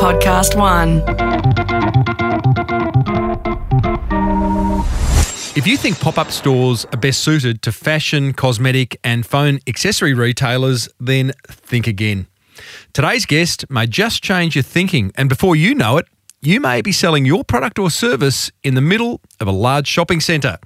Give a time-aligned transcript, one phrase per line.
[0.00, 1.02] Podcast One.
[5.54, 10.14] If you think pop up stores are best suited to fashion, cosmetic, and phone accessory
[10.14, 12.28] retailers, then think again.
[12.94, 16.06] Today's guest may just change your thinking, and before you know it,
[16.40, 20.20] you may be selling your product or service in the middle of a large shopping
[20.20, 20.56] centre.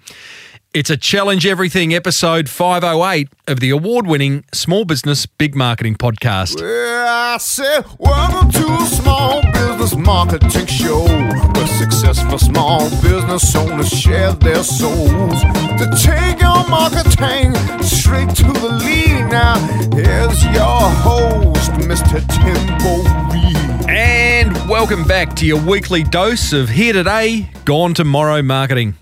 [0.75, 6.61] It's a Challenge Everything episode 508 of the award winning Small Business Big Marketing podcast.
[6.61, 13.89] Well, I said, welcome to a small business marketing show where successful small business owners
[13.89, 19.31] share their souls to take your marketing straight to the lead.
[19.31, 19.61] Now,
[19.95, 22.19] here's your host, Mr.
[22.35, 23.89] Timbo Reid.
[23.89, 28.97] And welcome back to your weekly dose of Here Today, Gone Tomorrow marketing.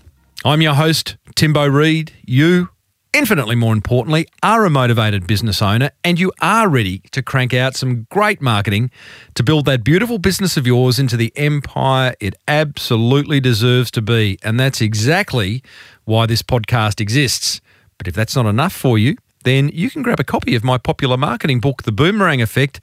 [0.45, 2.11] I'm your host, Timbo Reid.
[2.25, 2.67] You,
[3.13, 7.77] infinitely more importantly, are a motivated business owner and you are ready to crank out
[7.77, 8.91] some great marketing
[9.35, 14.37] to build that beautiful business of yours into the empire it absolutely deserves to be.
[14.43, 15.63] And that's exactly
[16.03, 17.61] why this podcast exists.
[17.97, 20.77] But if that's not enough for you, then you can grab a copy of my
[20.77, 22.81] popular marketing book, The Boomerang Effect,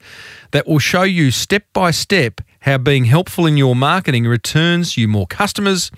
[0.49, 5.07] that will show you step by step how being helpful in your marketing returns you
[5.07, 5.91] more customers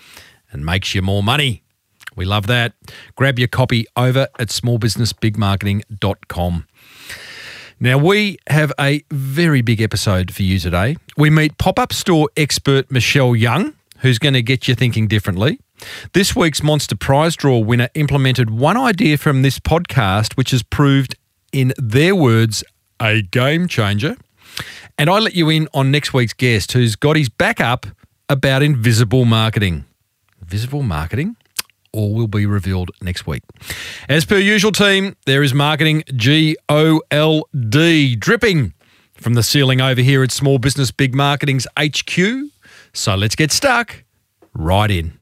[0.54, 1.64] and makes you more money.
[2.16, 2.73] We love that.
[3.16, 6.68] Grab your copy over at smallbusinessbigmarketing.com.
[7.80, 10.95] Now, we have a very big episode for you today.
[11.18, 15.60] We meet pop up store expert Michelle Young, who's going to get you thinking differently.
[16.14, 21.16] This week's Monster Prize Draw winner implemented one idea from this podcast, which has proved,
[21.52, 22.64] in their words,
[23.02, 24.16] a game changer.
[24.98, 27.86] And I let you in on next week's guest, who's got his back up
[28.30, 29.84] about invisible marketing.
[30.45, 31.36] Visible marketing?
[31.91, 33.44] All will be revealed next week.
[34.09, 38.73] As per usual, team, there is marketing G O L D dripping
[39.14, 42.49] from the ceiling over here at Small Business Big Marketing's HQ.
[42.94, 44.03] So let's get stuck
[44.53, 45.14] right in.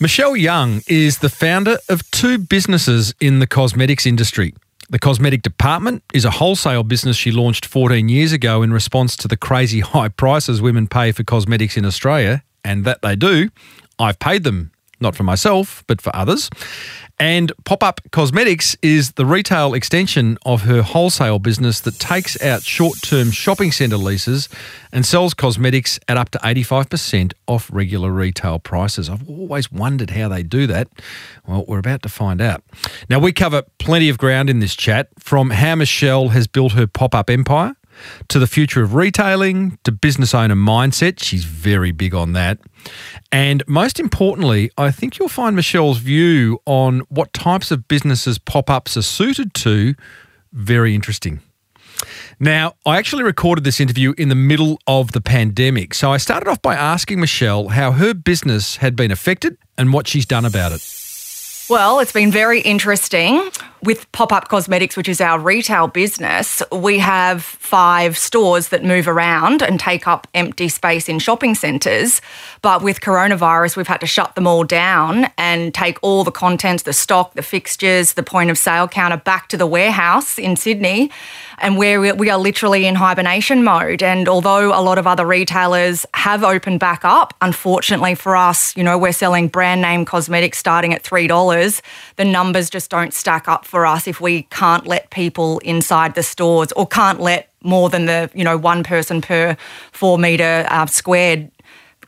[0.00, 4.52] Michelle Young is the founder of two businesses in the cosmetics industry.
[4.92, 9.26] The cosmetic department is a wholesale business she launched 14 years ago in response to
[9.26, 13.48] the crazy high prices women pay for cosmetics in Australia, and that they do.
[13.98, 14.70] I've paid them,
[15.00, 16.50] not for myself, but for others.
[17.18, 22.62] And Pop Up Cosmetics is the retail extension of her wholesale business that takes out
[22.62, 24.48] short term shopping centre leases
[24.92, 29.08] and sells cosmetics at up to 85% off regular retail prices.
[29.08, 30.88] I've always wondered how they do that.
[31.46, 32.64] Well, we're about to find out.
[33.08, 36.86] Now, we cover plenty of ground in this chat from how Michelle has built her
[36.86, 37.76] pop up empire
[38.28, 41.22] to the future of retailing, to business owner mindset.
[41.22, 42.58] She's very big on that.
[43.30, 48.68] And most importantly, I think you'll find Michelle's view on what types of businesses pop
[48.68, 49.94] ups are suited to
[50.52, 51.40] very interesting.
[52.40, 55.94] Now, I actually recorded this interview in the middle of the pandemic.
[55.94, 60.08] So I started off by asking Michelle how her business had been affected and what
[60.08, 61.01] she's done about it.
[61.72, 63.48] Well, it's been very interesting.
[63.82, 69.08] With Pop Up Cosmetics, which is our retail business, we have five stores that move
[69.08, 72.20] around and take up empty space in shopping centres.
[72.60, 76.82] But with coronavirus, we've had to shut them all down and take all the contents,
[76.82, 81.10] the stock, the fixtures, the point of sale counter back to the warehouse in Sydney.
[81.62, 84.02] And where we are literally in hibernation mode.
[84.02, 88.82] And although a lot of other retailers have opened back up, unfortunately for us, you
[88.82, 91.80] know, we're selling brand name cosmetics starting at $3.
[92.16, 96.24] The numbers just don't stack up for us if we can't let people inside the
[96.24, 99.56] stores or can't let more than the, you know, one person per
[99.92, 101.48] four metre uh, squared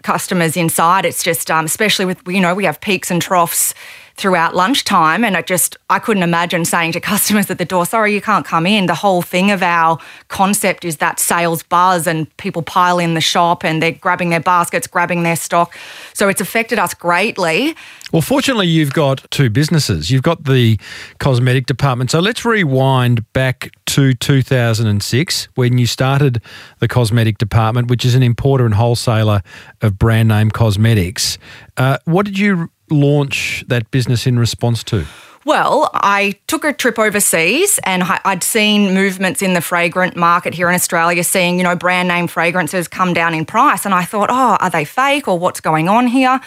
[0.02, 1.04] customers inside.
[1.04, 3.72] It's just, um, especially with, you know, we have peaks and troughs
[4.16, 5.24] throughout lunchtime.
[5.24, 8.46] And I just, I couldn't imagine saying to customers at the door, sorry, you can't
[8.46, 8.86] come in.
[8.86, 9.98] The whole thing of our
[10.28, 14.40] concept is that sales buzz and people pile in the shop and they're grabbing their
[14.40, 15.76] baskets, grabbing their stock.
[16.12, 17.74] So it's affected us greatly.
[18.12, 20.10] Well, fortunately, you've got two businesses.
[20.10, 20.78] You've got the
[21.18, 22.12] cosmetic department.
[22.12, 26.40] So let's rewind back to 2006 when you started
[26.78, 29.42] the cosmetic department, which is an importer and wholesaler
[29.82, 31.38] of brand name cosmetics.
[31.76, 35.06] Uh, what did you launch that business in response to?
[35.44, 40.70] Well, I took a trip overseas and I'd seen movements in the fragrant market here
[40.70, 43.84] in Australia, seeing, you know, brand name fragrances come down in price.
[43.84, 46.40] And I thought, oh, are they fake or what's going on here?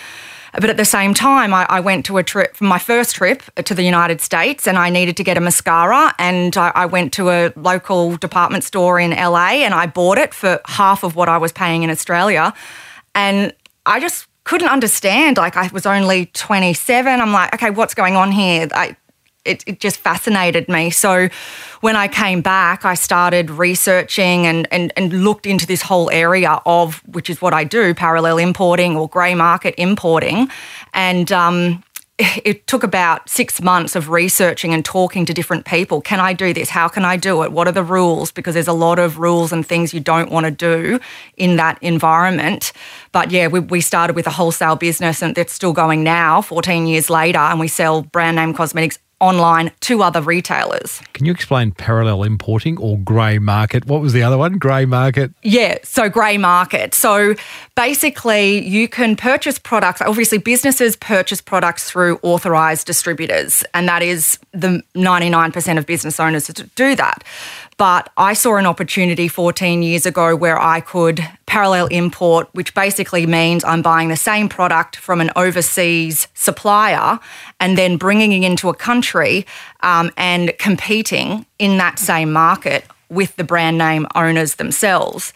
[0.54, 3.44] But at the same time, I, I went to a trip, from my first trip
[3.64, 6.16] to the United States, and I needed to get a mascara.
[6.18, 10.34] And I, I went to a local department store in LA and I bought it
[10.34, 12.52] for half of what I was paying in Australia.
[13.14, 13.54] And
[13.86, 15.38] I just couldn't understand.
[15.38, 17.20] Like I was only 27.
[17.22, 18.68] I'm like, okay, what's going on here?
[18.74, 18.96] I,
[19.44, 20.90] it, it just fascinated me.
[20.90, 21.30] So
[21.82, 26.62] when I came back, I started researching and, and, and looked into this whole area
[26.66, 30.50] of, which is what I do, parallel importing or grey market importing.
[30.94, 31.84] And um,
[32.44, 36.02] it took about six months of researching and talking to different people.
[36.02, 36.70] Can I do this?
[36.70, 37.52] How can I do it?
[37.52, 38.32] What are the rules?
[38.32, 41.00] Because there's a lot of rules and things you don't want to do
[41.36, 42.74] in that environment.
[43.12, 46.88] But yeah, we, we started with a wholesale business and it's still going now, 14
[46.88, 51.02] years later, and we sell brand name cosmetics online to other retailers.
[51.14, 53.86] Can you explain parallel importing or grey market?
[53.86, 54.58] What was the other one?
[54.58, 55.32] Grey market?
[55.44, 56.94] Yeah, so grey market.
[56.94, 57.36] So
[57.76, 60.02] basically, you can purchase products.
[60.02, 66.48] Obviously, businesses purchase products through authorised distributors, and that is the 99% of business owners
[66.48, 67.24] do that.
[67.78, 73.28] But I saw an opportunity 14 years ago where I could parallel import, which basically
[73.28, 77.20] means I'm buying the same product from an overseas supplier
[77.60, 79.46] and then bringing it into a country
[79.82, 85.32] um, and competing in that same market with the brand name owners themselves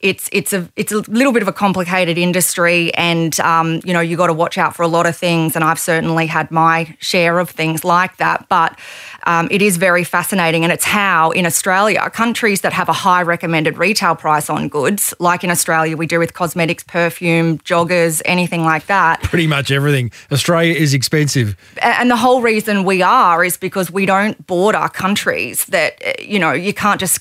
[0.00, 4.00] it's it's a it's a little bit of a complicated industry, and um, you know
[4.00, 5.54] you got to watch out for a lot of things.
[5.54, 8.78] And I've certainly had my share of things like that, but
[9.26, 13.22] um, it is very fascinating, and it's how in Australia, countries that have a high
[13.22, 18.64] recommended retail price on goods, like in Australia we do with cosmetics, perfume, joggers, anything
[18.64, 19.22] like that.
[19.22, 20.10] Pretty much everything.
[20.32, 25.66] Australia is expensive, and the whole reason we are is because we don't border countries
[25.66, 27.20] that you know you can't just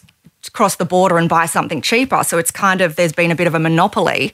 [0.50, 2.24] cross the border and buy something cheaper.
[2.24, 4.34] So it's kind of, there's been a bit of a monopoly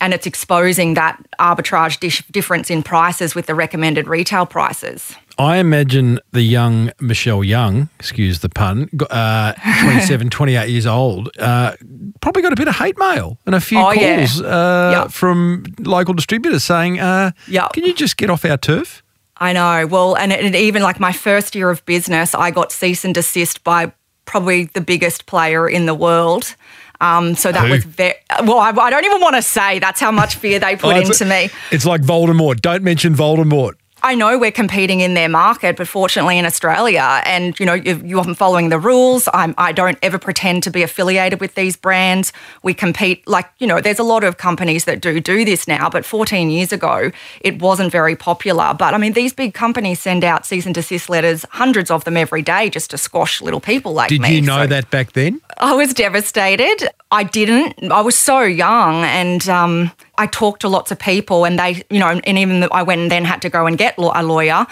[0.00, 5.16] and it's exposing that arbitrage difference in prices with the recommended retail prices.
[5.38, 9.52] I imagine the young Michelle Young, excuse the pun, uh,
[9.82, 11.74] 27, 28 years old, uh,
[12.20, 14.46] probably got a bit of hate mail and a few oh, calls yeah.
[14.46, 15.10] uh, yep.
[15.10, 17.72] from local distributors saying, uh, yep.
[17.72, 19.02] can you just get off our turf?
[19.38, 19.86] I know.
[19.86, 23.14] Well, and it, it even like my first year of business, I got cease and
[23.14, 23.92] desist by
[24.24, 26.54] probably the biggest player in the world.
[27.00, 27.72] Um, so that Who?
[27.72, 28.58] was very well.
[28.58, 31.24] I, I, don't even want to say that's how much fear they put Oh, into
[31.24, 31.50] me.
[31.70, 32.60] It's like Voldemort.
[32.60, 33.74] Don't mention Voldemort.
[34.04, 38.02] I know we're competing in their market, but fortunately in Australia, and you know, you,
[38.04, 39.30] you often following the rules.
[39.32, 42.30] I'm, I don't ever pretend to be affiliated with these brands.
[42.62, 45.88] We compete like you know, there's a lot of companies that do do this now,
[45.88, 48.74] but 14 years ago it wasn't very popular.
[48.78, 52.18] But I mean, these big companies send out cease and desist letters, hundreds of them
[52.18, 54.28] every day, just to squash little people like Did me.
[54.28, 55.40] Did you know So- that back then?
[55.56, 56.88] I was devastated.
[57.10, 57.90] I didn't.
[57.90, 61.98] I was so young, and um, I talked to lots of people, and they, you
[61.98, 64.66] know, and even I went and then had to go and get a lawyer.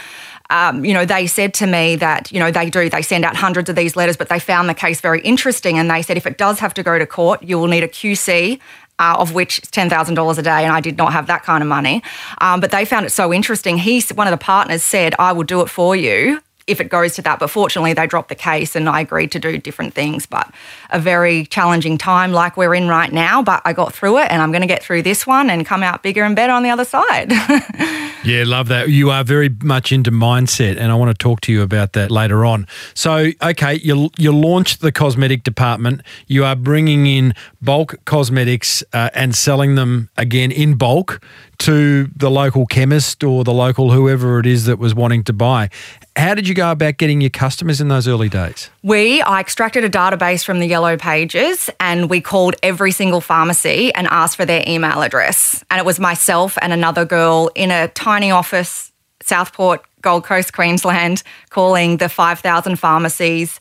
[0.50, 2.88] Um, you know, they said to me that you know they do.
[2.88, 5.90] They send out hundreds of these letters, but they found the case very interesting, and
[5.90, 8.60] they said if it does have to go to court, you will need a QC.
[8.98, 11.42] Uh, of which is ten thousand dollars a day, and I did not have that
[11.42, 12.02] kind of money.
[12.40, 13.78] Um, but they found it so interesting.
[13.78, 17.14] He, one of the partners, said, "I will do it for you if it goes
[17.14, 17.38] to that.
[17.38, 20.26] But fortunately, they dropped the case and I agreed to do different things.
[20.26, 20.52] But
[20.90, 23.42] a very challenging time like we're in right now.
[23.42, 25.82] But I got through it and I'm going to get through this one and come
[25.82, 27.32] out bigger and better on the other side.
[28.24, 28.88] Yeah, love that.
[28.88, 32.12] You are very much into mindset, and I want to talk to you about that
[32.12, 32.68] later on.
[32.94, 36.02] So, okay, you you launched the cosmetic department.
[36.28, 41.20] You are bringing in bulk cosmetics uh, and selling them again in bulk
[41.58, 45.68] to the local chemist or the local whoever it is that was wanting to buy.
[46.16, 48.68] How did you go about getting your customers in those early days?
[48.82, 53.92] We, I extracted a database from the Yellow Pages and we called every single pharmacy
[53.94, 55.64] and asked for their email address.
[55.70, 58.92] And it was myself and another girl in a tiny office,
[59.22, 63.58] Southport, Gold Coast, Queensland, calling the 5,000 pharmacies.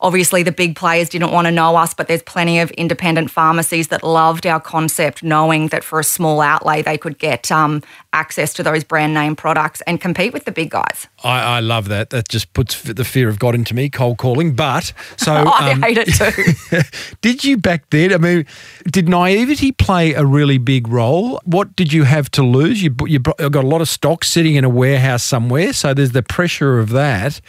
[0.00, 3.88] Obviously, the big players didn't want to know us, but there's plenty of independent pharmacies
[3.88, 7.82] that loved our concept, knowing that for a small outlay they could get um,
[8.14, 11.08] access to those brand name products and compete with the big guys.
[11.22, 12.10] I, I love that.
[12.10, 14.54] That just puts the fear of God into me, cold calling.
[14.54, 16.82] But so I um, hate it too.
[17.20, 18.12] did you back then?
[18.12, 18.46] I mean,
[18.90, 21.40] did naivety play a really big role?
[21.44, 22.82] What did you have to lose?
[22.82, 26.22] You you got a lot of stock sitting in a warehouse somewhere, so there's the
[26.22, 27.40] pressure of that.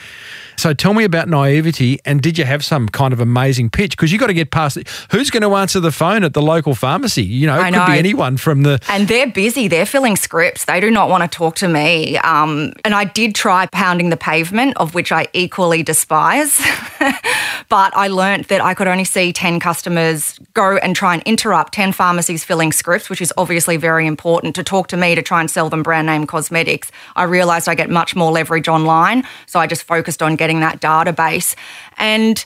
[0.57, 3.91] So tell me about naivety, and did you have some kind of amazing pitch?
[3.91, 4.87] Because you got to get past it.
[5.11, 7.23] Who's going to answer the phone at the local pharmacy?
[7.23, 7.85] You know, it I could know.
[7.87, 8.79] be anyone from the.
[8.89, 9.67] And they're busy.
[9.67, 10.54] They're filling scripts.
[10.63, 12.17] They do not want to talk to me.
[12.19, 16.57] Um, and I did try pounding the pavement, of which I equally despise.
[17.69, 21.73] but I learnt that I could only see 10 customers go and try and interrupt
[21.73, 25.41] 10 pharmacies filling scripts, which is obviously very important to talk to me to try
[25.41, 26.91] and sell them brand name cosmetics.
[27.15, 29.23] I realised I get much more leverage online.
[29.47, 31.55] So I just focused on getting that database.
[31.97, 32.45] And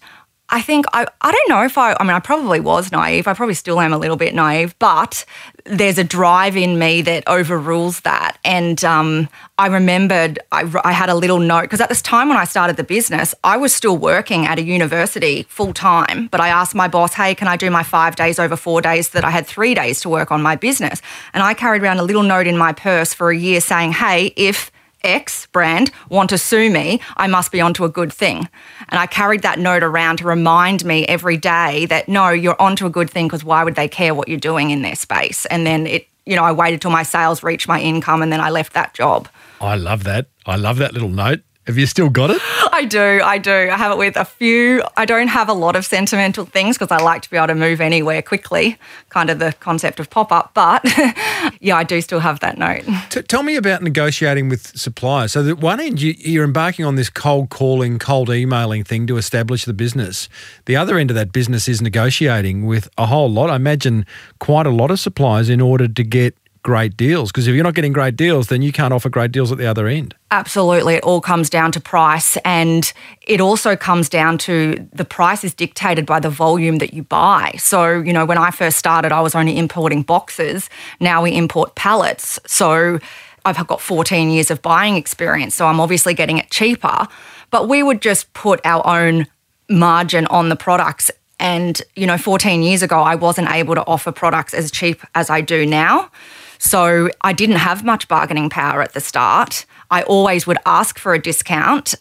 [0.51, 3.27] I think I, I don't know if I I mean I probably was naive.
[3.27, 5.25] I probably still am a little bit naive, but
[5.65, 8.37] there's a drive in me that overrules that.
[8.43, 9.29] And um,
[9.59, 12.77] I remembered I, I had a little note because at this time when I started
[12.77, 16.27] the business, I was still working at a university full time.
[16.27, 19.09] But I asked my boss, "Hey, can I do my five days over four days?"
[19.09, 21.01] That I had three days to work on my business,
[21.33, 24.33] and I carried around a little note in my purse for a year saying, "Hey,
[24.35, 24.71] if."
[25.03, 28.49] X brand want to sue me, I must be onto a good thing.
[28.89, 32.85] And I carried that note around to remind me every day that no, you're onto
[32.85, 35.45] a good thing because why would they care what you're doing in their space?
[35.47, 38.41] And then it, you know, I waited till my sales reached my income and then
[38.41, 39.27] I left that job.
[39.61, 40.27] I love that.
[40.45, 41.41] I love that little note.
[41.69, 42.41] Have you still got it?
[42.73, 43.51] I do, I do.
[43.51, 44.81] I have it with a few.
[44.97, 47.53] I don't have a lot of sentimental things because I like to be able to
[47.53, 50.55] move anywhere quickly, kind of the concept of pop up.
[50.55, 50.83] But
[51.59, 52.85] yeah, I do still have that note.
[53.11, 55.33] T- tell me about negotiating with suppliers.
[55.33, 59.17] So, at one end, you, you're embarking on this cold calling, cold emailing thing to
[59.17, 60.27] establish the business.
[60.65, 63.51] The other end of that business is negotiating with a whole lot.
[63.51, 64.07] I imagine
[64.39, 67.31] quite a lot of suppliers in order to get great deals.
[67.31, 69.65] Because if you're not getting great deals, then you can't offer great deals at the
[69.65, 70.15] other end.
[70.31, 70.95] Absolutely.
[70.95, 72.37] It all comes down to price.
[72.45, 77.03] And it also comes down to the price is dictated by the volume that you
[77.03, 77.53] buy.
[77.57, 80.69] So, you know, when I first started, I was only importing boxes.
[80.99, 82.39] Now we import pallets.
[82.45, 82.99] So
[83.45, 85.55] I've got 14 years of buying experience.
[85.55, 87.07] So I'm obviously getting it cheaper.
[87.51, 89.27] But we would just put our own
[89.69, 91.09] margin on the products.
[91.39, 95.29] And, you know, 14 years ago, I wasn't able to offer products as cheap as
[95.29, 96.11] I do now.
[96.59, 99.65] So I didn't have much bargaining power at the start.
[99.89, 101.95] I always would ask for a discount,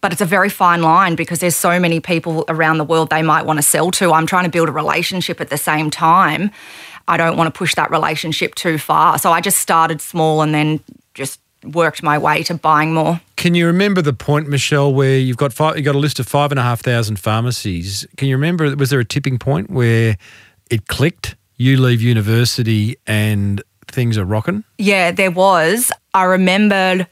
[0.00, 3.22] but it's a very fine line because there's so many people around the world they
[3.22, 4.12] might want to sell to.
[4.12, 6.50] I'm trying to build a relationship at the same time.
[7.08, 9.18] I don't want to push that relationship too far.
[9.18, 10.80] So I just started small and then
[11.12, 13.20] just worked my way to buying more.
[13.36, 16.28] Can you remember the point, Michelle, where you've got five, you've got a list of
[16.28, 18.06] five and a half thousand pharmacies?
[18.16, 18.74] Can you remember?
[18.76, 20.16] Was there a tipping point where
[20.70, 21.36] it clicked?
[21.56, 23.62] You leave university and
[23.94, 24.64] things are rocking?
[24.78, 25.90] Yeah, there was.
[26.12, 27.06] I remembered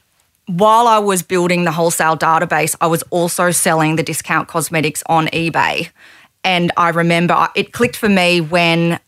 [0.47, 5.29] while I was building the wholesale database, I was also selling the discount cosmetics on
[5.29, 5.91] eBay.
[6.45, 8.99] And I remember it clicked for me when,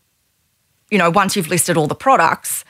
[0.89, 2.63] you know, once you've listed all the products,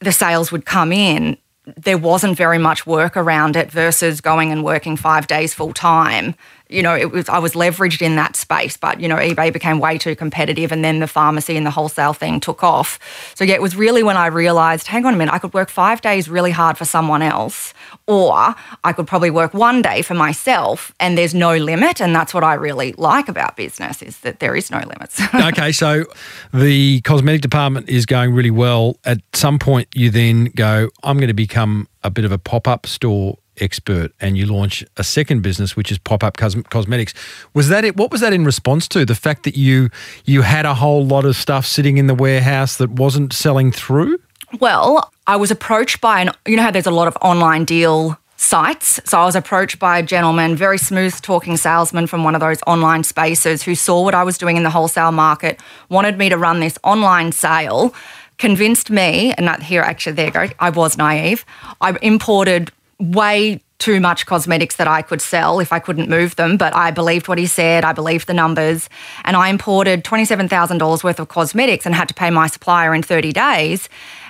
[0.00, 1.38] the sales would come in.
[1.78, 6.34] There wasn't very much work around it versus going and working five days full time
[6.70, 9.80] you know, it was I was leveraged in that space, but you know, eBay became
[9.80, 12.98] way too competitive, and then the pharmacy and the wholesale thing took off.
[13.34, 15.68] So yeah, it was really when I realised, hang on a minute, I could work
[15.68, 17.74] five days really hard for someone else,
[18.06, 22.32] or I could probably work one day for myself, and there's no limit, and that's
[22.32, 25.20] what I really like about business is that there is no limits.
[25.34, 26.04] okay, so
[26.52, 28.96] the cosmetic department is going really well.
[29.04, 32.66] At some point, you then go, I'm going to become a bit of a pop
[32.66, 37.14] up store expert and you launch a second business which is pop-up cos- cosmetics
[37.54, 39.90] was that it what was that in response to the fact that you
[40.24, 44.18] you had a whole lot of stuff sitting in the warehouse that wasn't selling through
[44.60, 48.18] well i was approached by an you know how there's a lot of online deal
[48.36, 49.00] sites.
[49.04, 52.60] So I was approached by a gentleman, very smooth talking salesman from one of those
[52.66, 56.36] online spaces who saw what I was doing in the wholesale market, wanted me to
[56.36, 57.94] run this online sale,
[58.38, 61.44] convinced me, and that here actually there you go, I was naive.
[61.80, 62.70] I imported
[63.12, 66.90] way too much cosmetics that I could sell if I couldn't move them, but I
[66.90, 68.88] believed what he said, I believed the numbers,
[69.24, 73.32] and I imported $27,000 worth of cosmetics and had to pay my supplier in 30
[73.32, 73.88] days.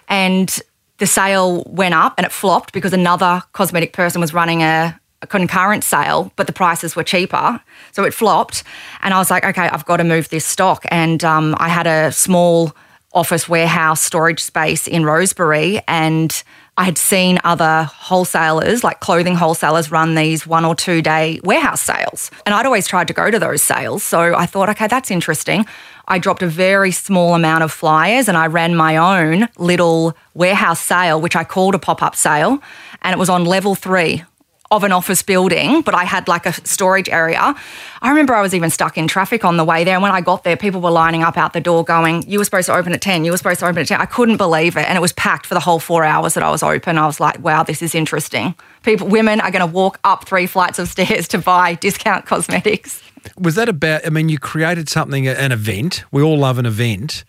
[0.09, 0.59] And
[0.99, 5.27] the sale went up and it flopped because another cosmetic person was running a, a
[5.27, 7.61] concurrent sale, but the prices were cheaper.
[7.93, 8.65] So it flopped.
[9.03, 10.85] And I was like, okay, I've got to move this stock.
[10.89, 12.75] And um, I had a small
[13.13, 16.43] office warehouse storage space in Rosebery and
[16.77, 21.81] I had seen other wholesalers, like clothing wholesalers, run these one or two day warehouse
[21.81, 22.33] sales.
[22.45, 24.03] And I'd always tried to go to those sales.
[24.03, 25.67] So I thought, okay, that's interesting.
[26.09, 30.81] I dropped a very small amount of flyers and I ran my own little warehouse
[30.81, 32.61] sale, which I called a pop up sale.
[33.03, 34.25] And it was on level three
[34.71, 37.55] of an office building, but I had like a storage area.
[38.03, 39.95] I remember I was even stuck in traffic on the way there.
[39.95, 42.45] And when I got there, people were lining up out the door going, You were
[42.45, 44.01] supposed to open at 10, you were supposed to open at 10.
[44.01, 44.89] I couldn't believe it.
[44.89, 46.99] And it was packed for the whole four hours that I was open.
[46.99, 48.55] I was like, Wow, this is interesting.
[48.83, 53.03] People, women are going to walk up three flights of stairs to buy discount cosmetics.
[53.39, 56.05] Was that about, I mean, you created something, an event.
[56.11, 57.25] We all love an event.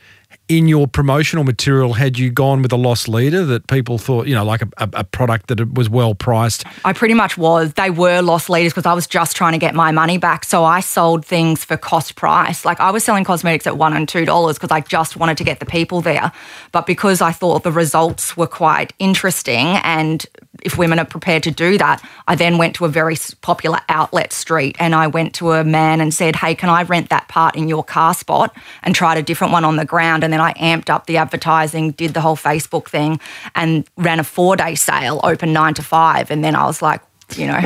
[0.48, 4.36] In your promotional material had you gone with a loss leader that people thought, you
[4.36, 6.66] know, like a, a, product that was well priced?
[6.84, 7.74] I pretty much was.
[7.74, 10.46] They were loss leaders because I was just trying to get my money back.
[10.46, 12.64] So I sold things for cost price.
[12.64, 15.44] Like I was selling cosmetics at one and two dollars because I just wanted to
[15.44, 16.32] get the people there.
[16.72, 20.26] But because I thought the results were quite interesting and
[20.62, 24.32] if women are prepared to do that, I then went to a very popular outlet
[24.34, 27.56] street and I went to a man and said, Hey, can I rent that part
[27.56, 28.56] in your car spot?
[28.84, 30.24] And tried a different one on the ground.
[30.24, 33.22] And then I amped up the advertising, did the whole Facebook thing,
[33.56, 36.30] and ran a four day sale, open nine to five.
[36.30, 37.02] And then I was like,
[37.38, 37.62] you know.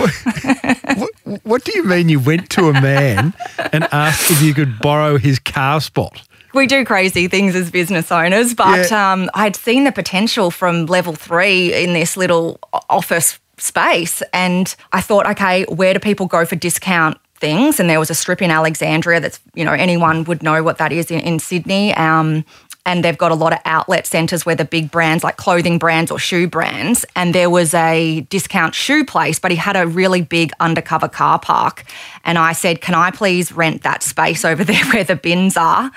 [0.96, 3.34] what, what do you mean you went to a man
[3.74, 6.22] and asked if you could borrow his car spot?
[6.54, 9.12] we do crazy things as business owners, but yeah.
[9.12, 12.60] um, I'd seen the potential from level three in this little
[12.90, 14.24] office space.
[14.34, 17.80] And I thought, okay, where do people go for discount things?
[17.80, 20.92] And there was a strip in Alexandria that's, you know, anyone would know what that
[20.92, 21.94] is in, in Sydney.
[21.96, 22.46] Um,
[22.86, 26.10] and they've got a lot of outlet centres where the big brands like clothing brands
[26.10, 27.06] or shoe brands.
[27.16, 31.40] And there was a discount shoe place but he had a really big undercover car
[31.40, 31.86] park.
[32.24, 35.92] And i said can i please rent that space over there where the bins are?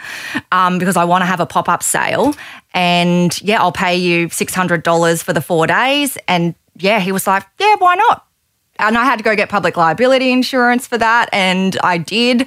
[0.51, 2.35] Um, because i want to have a pop-up sale.
[2.75, 6.19] And yeah i'll pay you $600 for the four days.
[6.29, 8.27] And yeah he was like yeah why not
[8.83, 12.47] and i had to go get public liability insurance for that and i did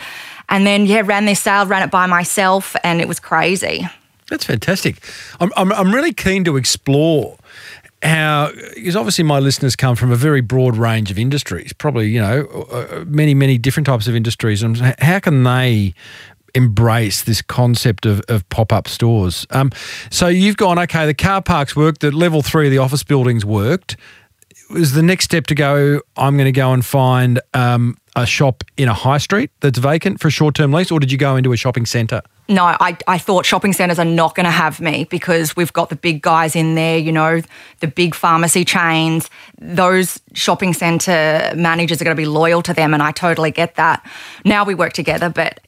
[0.50, 3.88] and then yeah ran this sale ran it by myself and it was crazy
[4.27, 4.98] that's fantastic.
[5.39, 7.38] I'm, I'm, I'm really keen to explore
[8.01, 12.22] how, because obviously my listeners come from a very broad range of industries, probably, you
[12.22, 14.63] know, uh, uh, many, many different types of industries.
[14.63, 15.94] And how can they
[16.54, 19.46] embrace this concept of, of pop up stores?
[19.51, 19.72] Um,
[20.10, 23.46] so you've gone, okay, the car parks worked, the level three of the office buildings
[23.46, 23.96] worked.
[24.70, 28.64] Was the next step to go, I'm going to go and find um, a shop
[28.78, 31.36] in a high street that's vacant for a short term lease, or did you go
[31.36, 32.22] into a shopping centre?
[32.48, 35.90] no, I, I thought shopping centres are not going to have me because we've got
[35.90, 37.42] the big guys in there, you know,
[37.80, 39.30] the big pharmacy chains.
[39.60, 43.76] Those shopping centre managers are going to be loyal to them, and I totally get
[43.76, 44.06] that.
[44.44, 45.60] Now we work together, but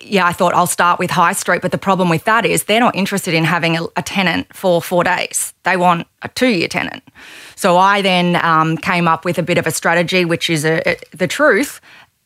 [0.00, 1.62] yeah, I thought I'll start with High Street.
[1.62, 4.82] But the problem with that is they're not interested in having a, a tenant for
[4.82, 7.02] four days, they want a two year tenant.
[7.56, 10.82] So I then um, came up with a bit of a strategy, which is a,
[10.88, 11.80] a, the truth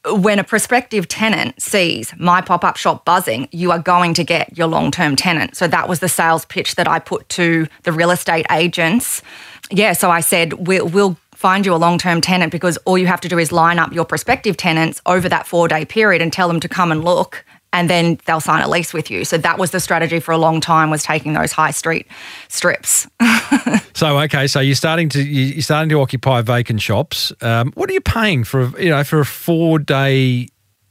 [0.07, 4.57] when a prospective tenant sees my pop up shop buzzing, you are going to get
[4.57, 5.57] your long term tenant.
[5.57, 9.23] So that was the sales pitch that I put to the real estate agents.
[9.71, 13.07] Yeah, so I said, we'll, we'll find you a long term tenant because all you
[13.07, 16.33] have to do is line up your prospective tenants over that four day period and
[16.33, 19.25] tell them to come and look and then they'll sign a lease with you.
[19.25, 22.07] So that was the strategy for a long time was taking those high street
[22.49, 23.07] strips.
[23.95, 27.33] so okay, so you're starting to you're starting to occupy vacant shops.
[27.41, 28.79] Um, what are you paying for?
[28.81, 30.49] You know, for a four day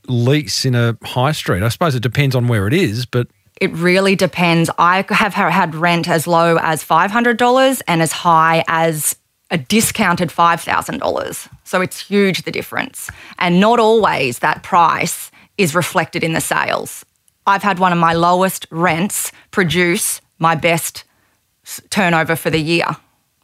[0.07, 1.63] lease in a high street?
[1.63, 3.27] I suppose it depends on where it is, but
[3.59, 4.69] it really depends.
[4.77, 9.17] I have had rent as low as five hundred dollars and as high as
[9.49, 11.49] a discounted $5,000.
[11.63, 13.09] So it's huge the difference.
[13.39, 17.05] And not always that price is reflected in the sales.
[17.45, 21.03] I've had one of my lowest rents produce my best
[21.89, 22.85] turnover for the year.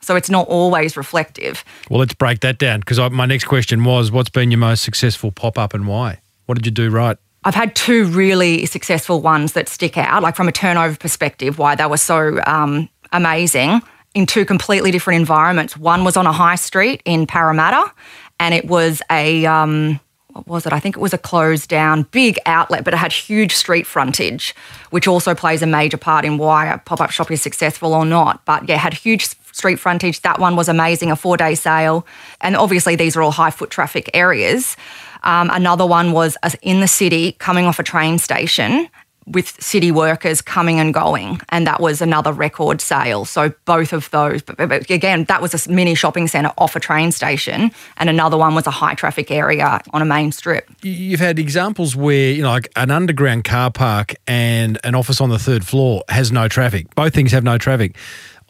[0.02, 1.64] So it's not always reflective.
[1.90, 5.32] Well, let's break that down because my next question was what's been your most successful
[5.32, 6.20] pop up and why?
[6.46, 7.18] What did you do right?
[7.46, 11.76] I've had two really successful ones that stick out, like from a turnover perspective, why
[11.76, 13.82] they were so um, amazing
[14.14, 15.76] in two completely different environments.
[15.78, 17.92] One was on a high street in Parramatta,
[18.40, 20.00] and it was a um,
[20.34, 20.74] what was it?
[20.74, 24.56] I think it was a closed down big outlet, but it had huge street frontage,
[24.90, 28.06] which also plays a major part in why a pop up shop is successful or
[28.06, 28.44] not.
[28.46, 30.22] But yeah, had huge street frontage.
[30.22, 32.06] That one was amazing, a four day sale.
[32.42, 34.76] And obviously, these are all high foot traffic areas.
[35.24, 38.90] Um, another one was in the city coming off a train station
[39.26, 43.26] with city workers coming and going, and that was another record sale.
[43.26, 47.12] So both of those, but, again, that was a mini shopping centre off a train
[47.12, 50.70] station, and another one was a high traffic area on a main strip.
[50.82, 55.30] You've had examples where you know, like an underground car park and an office on
[55.30, 56.94] the third floor has no traffic.
[56.96, 57.96] Both things have no traffic.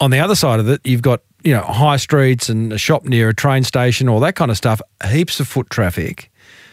[0.00, 3.04] On the other side of it, you've got you know high streets and a shop
[3.04, 4.80] near a train station, all that kind of stuff.
[5.08, 6.30] Heaps of foot traffic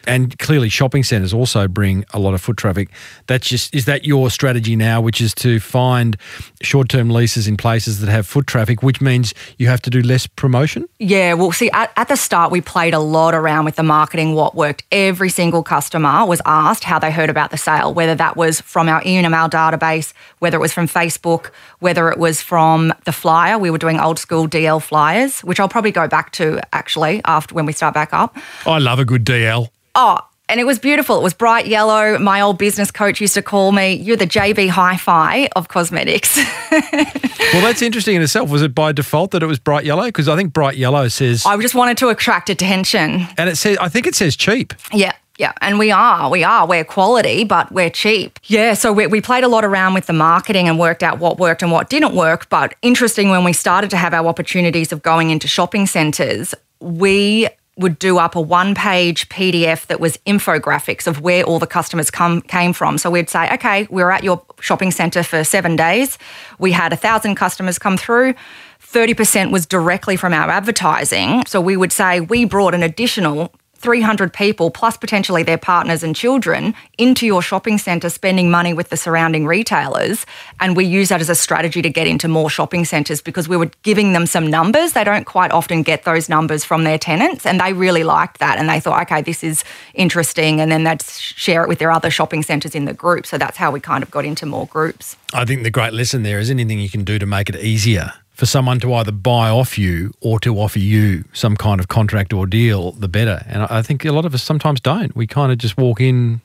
[0.07, 2.89] and clearly shopping centres also bring a lot of foot traffic.
[3.27, 6.17] That's just is that your strategy now, which is to find
[6.61, 10.27] short-term leases in places that have foot traffic, which means you have to do less
[10.27, 10.87] promotion?
[10.99, 14.33] Yeah, well, see, at, at the start we played a lot around with the marketing,
[14.33, 14.83] what worked.
[14.91, 18.87] Every single customer was asked how they heard about the sale, whether that was from
[18.87, 23.57] our email database, whether it was from Facebook, whether it was from the flyer.
[23.57, 27.55] We were doing old school DL flyers, which I'll probably go back to actually after
[27.55, 28.37] when we start back up.
[28.65, 29.69] I love a good DL.
[29.95, 31.17] Oh, and it was beautiful.
[31.17, 32.19] It was bright yellow.
[32.19, 36.37] My old business coach used to call me, "You're the JB Hi-Fi of cosmetics."
[36.71, 38.49] well, that's interesting in itself.
[38.49, 40.03] Was it by default that it was bright yellow?
[40.03, 43.27] Because I think bright yellow says, I just wanted to attract attention.
[43.37, 44.73] and it says, I think it says cheap.
[44.93, 45.13] Yeah.
[45.37, 46.67] Yeah, and we are, we are.
[46.67, 48.37] We're quality, but we're cheap.
[48.43, 51.39] Yeah, so we, we played a lot around with the marketing and worked out what
[51.39, 52.47] worked and what didn't work.
[52.49, 57.47] But interesting, when we started to have our opportunities of going into shopping centres, we
[57.81, 62.09] would do up a one page PDF that was infographics of where all the customers
[62.09, 62.97] come came from.
[62.97, 66.17] So we'd say, okay, we were at your shopping centre for seven days.
[66.59, 68.35] We had a thousand customers come through.
[68.81, 71.43] 30% was directly from our advertising.
[71.45, 76.15] So we would say we brought an additional 300 people, plus potentially their partners and
[76.15, 80.25] children, into your shopping centre spending money with the surrounding retailers.
[80.59, 83.57] And we use that as a strategy to get into more shopping centres because we
[83.57, 84.93] were giving them some numbers.
[84.93, 87.45] They don't quite often get those numbers from their tenants.
[87.45, 88.57] And they really liked that.
[88.57, 89.63] And they thought, okay, this is
[89.93, 90.61] interesting.
[90.61, 93.25] And then they'd share it with their other shopping centres in the group.
[93.25, 95.17] So that's how we kind of got into more groups.
[95.33, 98.13] I think the great lesson there is anything you can do to make it easier
[98.41, 102.33] for someone to either buy off you or to offer you some kind of contract
[102.33, 103.43] or deal, the better.
[103.45, 105.15] And I think a lot of us sometimes don't.
[105.15, 106.41] We kind of just walk in,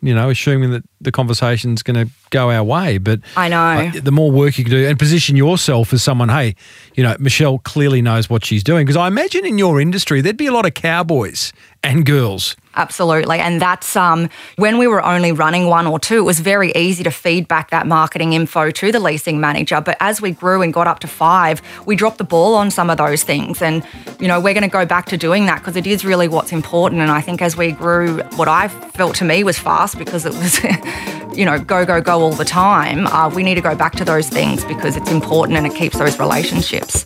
[0.00, 2.98] you know, assuming that the conversation's going to go our way.
[2.98, 3.56] But I know.
[3.96, 6.54] uh, the more work you can do and position yourself as someone, hey,
[6.94, 8.86] you know, Michelle clearly knows what she's doing.
[8.86, 13.38] Because I imagine in your industry, there'd be a lot of cowboys and girls Absolutely.
[13.38, 17.02] And that's um, when we were only running one or two, it was very easy
[17.04, 19.80] to feed back that marketing info to the leasing manager.
[19.80, 22.90] But as we grew and got up to five, we dropped the ball on some
[22.90, 23.62] of those things.
[23.62, 23.82] And,
[24.20, 26.52] you know, we're going to go back to doing that because it is really what's
[26.52, 27.00] important.
[27.00, 30.34] And I think as we grew, what I felt to me was fast because it
[30.34, 30.62] was,
[31.36, 33.06] you know, go, go, go all the time.
[33.06, 35.98] Uh, we need to go back to those things because it's important and it keeps
[35.98, 37.04] those relationships.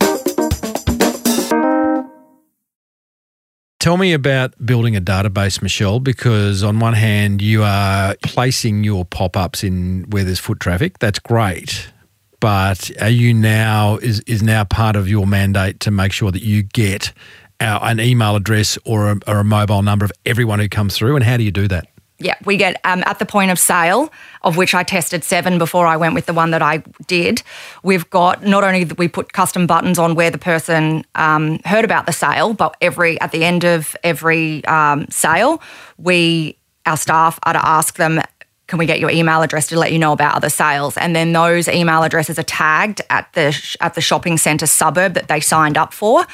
[3.81, 9.07] Tell me about building a database, Michelle, because on one hand, you are placing your
[9.07, 10.99] pop ups in where there's foot traffic.
[10.99, 11.90] That's great.
[12.40, 16.42] But are you now, is, is now part of your mandate to make sure that
[16.42, 17.12] you get
[17.59, 21.16] our, an email address or a, or a mobile number of everyone who comes through?
[21.16, 21.87] And how do you do that?
[22.22, 25.87] Yeah, we get um, at the point of sale, of which I tested seven before
[25.87, 27.42] I went with the one that I did.
[27.83, 31.85] We've got not only that we put custom buttons on where the person um, heard
[31.85, 35.62] about the sale, but every at the end of every um, sale,
[35.96, 38.20] we our staff are to ask them.
[38.70, 40.96] Can we get your email address to let you know about other sales?
[40.96, 45.14] And then those email addresses are tagged at the sh- at the shopping centre suburb
[45.14, 46.24] that they signed up for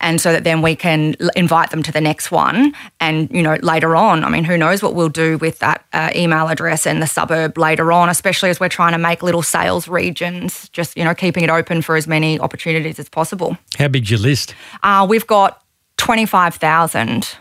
[0.00, 3.42] and so that then we can l- invite them to the next one and you
[3.42, 6.86] know later on i mean who knows what we'll do with that uh, email address
[6.86, 10.96] and the suburb later on especially as we're trying to make little sales regions just
[10.96, 14.54] you know keeping it open for as many opportunities as possible How big's your list?
[14.84, 15.64] uh, we've got
[15.96, 17.36] 25000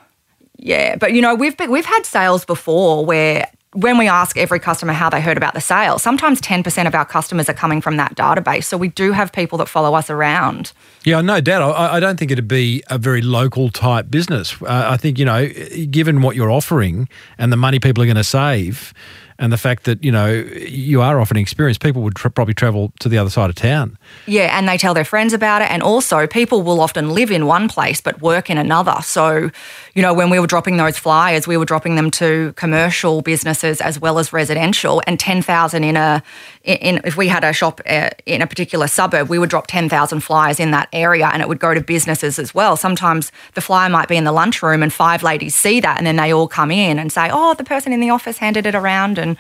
[0.57, 4.59] yeah but you know we've been, we've had sales before where when we ask every
[4.59, 7.97] customer how they heard about the sale, sometimes 10% of our customers are coming from
[7.97, 8.63] that database.
[8.63, 10.73] So we do have people that follow us around.
[11.03, 11.61] Yeah, no doubt.
[11.61, 14.59] I, I don't think it'd be a very local type business.
[14.63, 15.47] Uh, I think, you know,
[15.91, 18.95] given what you're offering and the money people are going to save,
[19.39, 22.91] and the fact that you know you are offering experience, people would tr- probably travel
[22.99, 23.97] to the other side of town.
[24.25, 25.69] Yeah, and they tell their friends about it.
[25.69, 28.97] And also, people will often live in one place but work in another.
[29.03, 29.51] So,
[29.97, 33.81] you know, when we were dropping those flyers, we were dropping them to commercial businesses
[33.81, 35.01] as well as residential.
[35.07, 36.21] And ten thousand in a
[36.63, 39.89] in if we had a shop uh, in a particular suburb, we would drop ten
[39.89, 42.77] thousand flyers in that area, and it would go to businesses as well.
[42.77, 46.17] Sometimes the flyer might be in the lunchroom, and five ladies see that, and then
[46.17, 49.17] they all come in and say, "Oh, the person in the office handed it around,"
[49.17, 49.35] and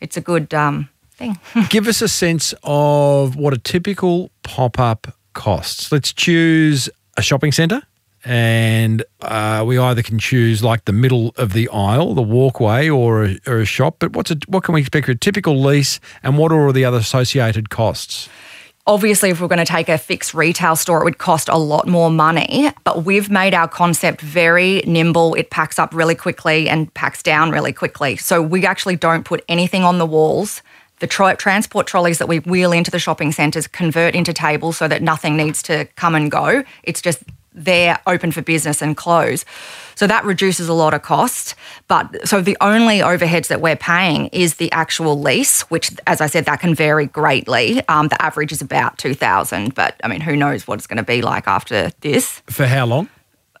[0.00, 1.38] it's a good um, thing.
[1.68, 5.92] Give us a sense of what a typical pop up costs.
[5.92, 7.82] Let's choose a shopping centre.
[8.24, 13.24] And uh, we either can choose like the middle of the aisle, the walkway, or
[13.24, 13.96] a, or a shop.
[13.98, 16.72] But what's a, what can we expect for a typical lease, and what are all
[16.72, 18.28] the other associated costs?
[18.90, 21.86] obviously, if we're going to take a fixed retail store, it would cost a lot
[21.86, 22.70] more money.
[22.84, 25.34] But we've made our concept very nimble.
[25.34, 28.16] It packs up really quickly and packs down really quickly.
[28.16, 30.62] So we actually don't put anything on the walls.
[30.98, 34.88] The tro- transport trolleys that we wheel into the shopping centres convert into tables so
[34.88, 36.62] that nothing needs to come and go.
[36.82, 39.44] It's just there open for business and close.
[39.96, 41.54] So that reduces a lot of cost.
[41.88, 46.26] But so the only overheads that we're paying is the actual lease, which, as I
[46.26, 47.86] said, that can vary greatly.
[47.88, 51.02] Um, the average is about 2000 but I mean, who knows what it's going to
[51.02, 52.42] be like after this.
[52.46, 53.08] For how long?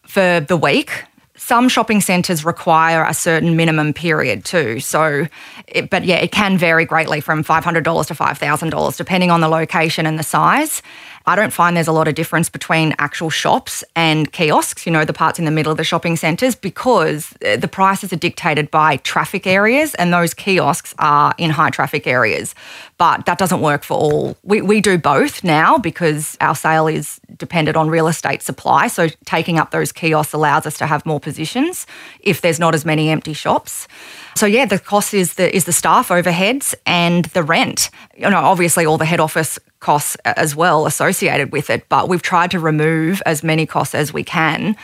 [0.06, 1.04] For the week,
[1.36, 4.78] some shopping centres require a certain minimum period too.
[4.80, 5.26] So,
[5.66, 10.04] it, but yeah, it can vary greatly from $500 to $5,000 depending on the location
[10.06, 10.82] and the size.
[11.26, 15.04] I don't find there's a lot of difference between actual shops and kiosks, you know,
[15.04, 18.70] the parts in the middle of the shopping centres, because uh, the prices are dictated
[18.70, 22.54] by traffic areas and those kiosks are in high traffic areas.
[22.98, 24.36] But that doesn't work for all.
[24.42, 28.88] We, we do both now because our sale is dependent on real estate supply.
[28.88, 31.86] So taking up those kiosks allows us to have more positions
[32.20, 33.88] if there's not as many empty shops.
[34.36, 37.90] So yeah, the cost is the is the staff overheads and the rent.
[38.16, 42.22] You know, obviously all the head office costs as well associated with it, but we've
[42.22, 44.76] tried to remove as many costs as we can.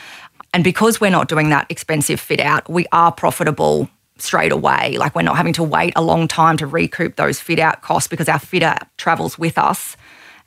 [0.52, 4.96] And because we're not doing that expensive fit out, we are profitable straight away.
[4.96, 8.08] Like we're not having to wait a long time to recoup those fit out costs
[8.08, 9.96] because our fitter travels with us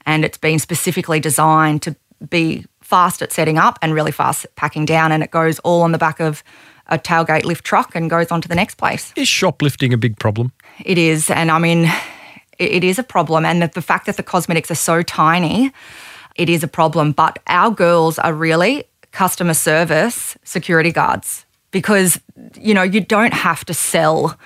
[0.05, 1.95] and it's been specifically designed to
[2.29, 5.83] be fast at setting up and really fast at packing down and it goes all
[5.83, 6.43] on the back of
[6.87, 9.13] a tailgate lift truck and goes on to the next place.
[9.15, 10.51] Is shoplifting a big problem?
[10.83, 11.29] It is.
[11.29, 11.91] And I mean,
[12.59, 13.45] it is a problem.
[13.45, 15.71] And the, the fact that the cosmetics are so tiny,
[16.35, 17.13] it is a problem.
[17.13, 22.19] But our girls are really customer service security guards because,
[22.55, 24.37] you know, you don't have to sell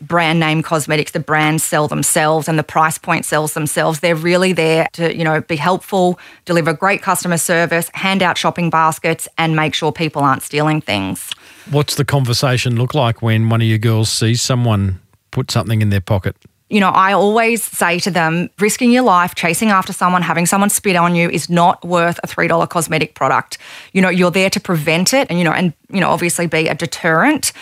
[0.00, 1.12] brand name cosmetics.
[1.12, 4.00] The brands sell themselves and the price point sells themselves.
[4.00, 8.70] They're really there to, you know, be helpful, deliver great customer service, hand out shopping
[8.70, 11.30] baskets, and make sure people aren't stealing things.
[11.70, 15.90] What's the conversation look like when one of your girls sees someone put something in
[15.90, 16.34] their pocket?
[16.70, 20.70] You know, I always say to them, risking your life, chasing after someone, having someone
[20.70, 23.58] spit on you is not worth a $3 cosmetic product.
[23.92, 26.68] You know, you're there to prevent it and, you know, and, you know, obviously be
[26.68, 27.52] a deterrent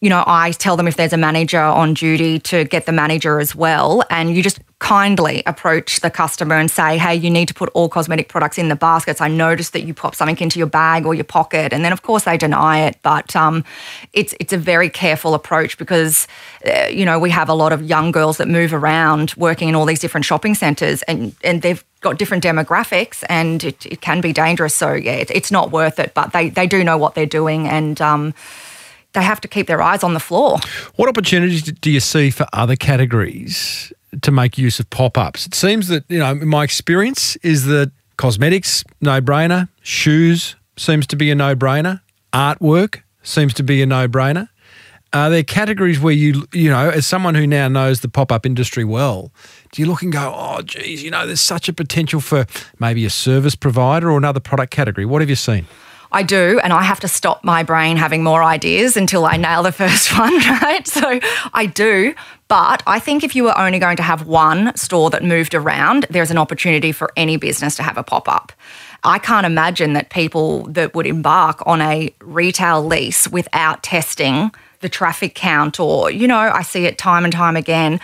[0.00, 3.40] you know, I tell them if there's a manager on duty to get the manager
[3.40, 4.02] as well.
[4.10, 7.88] And you just kindly approach the customer and say, hey, you need to put all
[7.88, 9.18] cosmetic products in the baskets.
[9.18, 11.72] I noticed that you pop something into your bag or your pocket.
[11.72, 12.98] And then, of course, they deny it.
[13.02, 13.64] But um,
[14.12, 16.28] it's, it's a very careful approach because,
[16.66, 19.74] uh, you know, we have a lot of young girls that move around working in
[19.74, 24.20] all these different shopping centres and, and they've got different demographics and it, it can
[24.20, 24.74] be dangerous.
[24.74, 26.12] So, yeah, it, it's not worth it.
[26.12, 27.66] But they, they do know what they're doing.
[27.66, 28.34] And, um,
[29.14, 30.58] they have to keep their eyes on the floor.
[30.96, 35.46] What opportunities do you see for other categories to make use of pop ups?
[35.46, 41.16] It seems that, you know, my experience is that cosmetics, no brainer, shoes seems to
[41.16, 42.00] be a no brainer,
[42.32, 44.48] artwork seems to be a no brainer.
[45.12, 48.32] Uh, are there categories where you, you know, as someone who now knows the pop
[48.32, 49.32] up industry well,
[49.70, 52.46] do you look and go, oh, geez, you know, there's such a potential for
[52.80, 55.06] maybe a service provider or another product category?
[55.06, 55.66] What have you seen?
[56.14, 59.64] I do, and I have to stop my brain having more ideas until I nail
[59.64, 60.86] the first one, right?
[60.86, 61.18] So
[61.52, 62.14] I do.
[62.54, 66.06] But I think if you were only going to have one store that moved around,
[66.08, 68.52] there's an opportunity for any business to have a pop up.
[69.02, 74.88] I can't imagine that people that would embark on a retail lease without testing the
[74.88, 77.98] traffic count, or, you know, I see it time and time again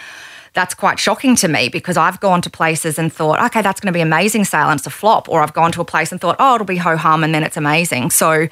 [0.53, 3.93] that's quite shocking to me because I've gone to places and thought, okay, that's going
[3.93, 5.29] to be amazing sale and it's a flop.
[5.29, 7.45] Or I've gone to a place and thought, oh, it'll be ho hum and then
[7.45, 8.11] it's amazing.
[8.11, 8.49] So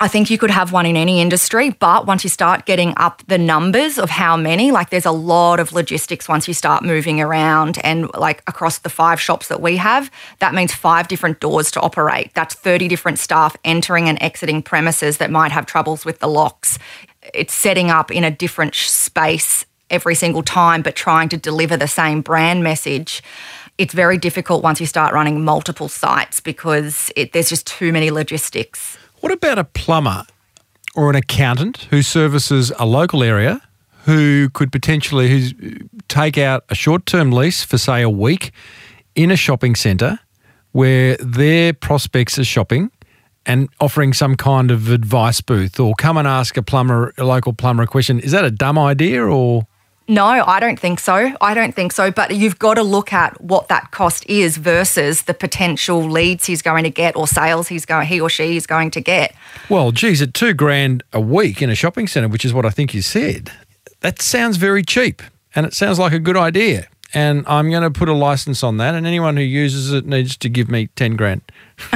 [0.00, 3.22] I think you could have one in any industry, but once you start getting up
[3.28, 7.20] the numbers of how many, like there's a lot of logistics once you start moving
[7.20, 11.70] around and like across the five shops that we have, that means five different doors
[11.70, 12.32] to operate.
[12.34, 16.76] That's 30 different staff entering and exiting premises that might have troubles with the locks.
[17.32, 21.88] It's setting up in a different space every single time, but trying to deliver the
[21.88, 23.22] same brand message,
[23.78, 28.10] it's very difficult once you start running multiple sites because it, there's just too many
[28.10, 28.98] logistics.
[29.24, 30.26] What about a plumber
[30.94, 33.62] or an accountant who services a local area
[34.02, 35.54] who could potentially who's,
[36.08, 38.52] take out a short term lease for, say, a week
[39.14, 40.18] in a shopping centre
[40.72, 42.90] where their prospects are shopping
[43.46, 47.54] and offering some kind of advice booth or come and ask a plumber, a local
[47.54, 48.20] plumber a question?
[48.20, 49.66] Is that a dumb idea or?
[50.06, 51.32] No, I don't think so.
[51.40, 52.10] I don't think so.
[52.10, 56.60] But you've got to look at what that cost is versus the potential leads he's
[56.60, 59.34] going to get or sales he's going he or she is going to get.
[59.70, 62.70] Well, geez, at two grand a week in a shopping centre, which is what I
[62.70, 63.50] think you said,
[64.00, 65.22] that sounds very cheap
[65.54, 66.88] and it sounds like a good idea.
[67.14, 70.36] And I'm going to put a license on that, and anyone who uses it needs
[70.38, 71.42] to give me ten grand.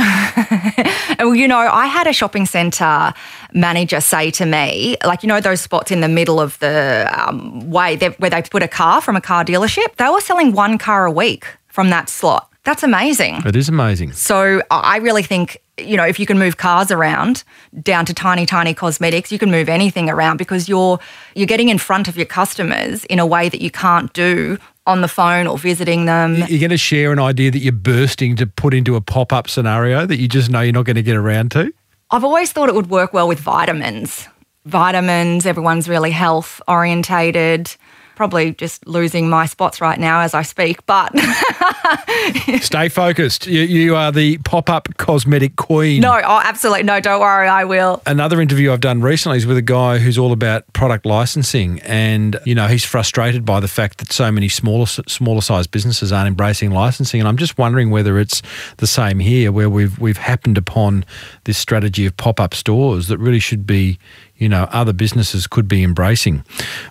[1.18, 3.12] well, you know, I had a shopping centre
[3.52, 7.70] manager say to me, like, you know, those spots in the middle of the um,
[7.70, 11.04] way where they put a car from a car dealership, they were selling one car
[11.04, 12.47] a week from that slot.
[12.68, 13.40] That's amazing.
[13.46, 14.12] It is amazing.
[14.12, 17.42] So I really think, you know, if you can move cars around
[17.80, 20.98] down to tiny, tiny cosmetics, you can move anything around because you're
[21.34, 25.00] you're getting in front of your customers in a way that you can't do on
[25.00, 26.34] the phone or visiting them.
[26.46, 29.48] You're going to share an idea that you're bursting to put into a pop up
[29.48, 31.72] scenario that you just know you're not going to get around to?
[32.10, 34.28] I've always thought it would work well with vitamins.
[34.66, 37.74] Vitamins, everyone's really health orientated.
[38.18, 41.16] Probably just losing my spots right now as I speak, but
[42.60, 43.46] Stay focused.
[43.46, 46.00] You, you are the pop up cosmetic queen.
[46.00, 46.82] no, oh, absolutely.
[46.82, 48.02] No, don't worry, I will.
[48.06, 52.40] Another interview I've done recently is with a guy who's all about product licensing, and
[52.44, 56.26] you know he's frustrated by the fact that so many smaller smaller sized businesses aren't
[56.26, 57.20] embracing licensing.
[57.20, 58.42] And I'm just wondering whether it's
[58.78, 61.04] the same here, where we've we've happened upon
[61.44, 63.96] this strategy of pop up stores that really should be
[64.38, 66.44] you know other businesses could be embracing.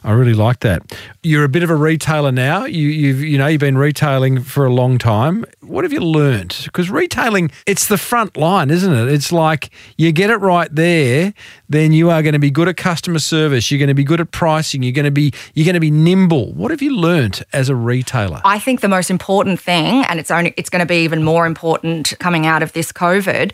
[0.04, 0.84] I really like that.
[1.24, 2.66] You're a bit of a retailer now.
[2.66, 5.46] You you've you know you've been retailing for a long time.
[5.62, 6.62] What have you learned?
[6.66, 9.12] Because retailing it's the front line, isn't it?
[9.12, 11.34] It's like you get it right there,
[11.70, 13.72] then you are going to be good at customer service.
[13.72, 14.84] You're going to be good at pricing.
[14.84, 16.54] You're going to be you're going to be nimble.
[16.54, 18.42] What have you learnt as a retailer?
[18.44, 21.46] I think the most important thing, and it's only it's going to be even more
[21.46, 23.54] important coming out of this COVID,